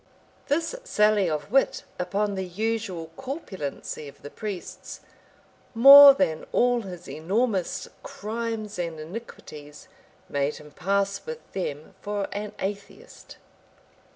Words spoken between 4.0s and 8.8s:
of the priests, more than all his enormous crimes